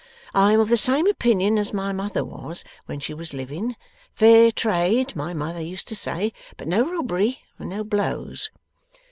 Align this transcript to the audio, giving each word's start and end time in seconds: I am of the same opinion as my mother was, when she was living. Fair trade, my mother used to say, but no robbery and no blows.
I 0.33 0.53
am 0.53 0.59
of 0.59 0.69
the 0.69 0.77
same 0.77 1.05
opinion 1.05 1.59
as 1.59 1.73
my 1.73 1.91
mother 1.91 2.25
was, 2.25 2.63
when 2.87 2.99
she 2.99 3.13
was 3.13 3.35
living. 3.35 3.75
Fair 4.15 4.51
trade, 4.51 5.15
my 5.15 5.31
mother 5.35 5.61
used 5.61 5.87
to 5.89 5.95
say, 5.95 6.33
but 6.57 6.67
no 6.67 6.91
robbery 6.91 7.43
and 7.59 7.69
no 7.69 7.83
blows. 7.83 8.49